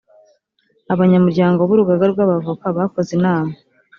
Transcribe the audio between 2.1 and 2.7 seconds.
rw’ abavoka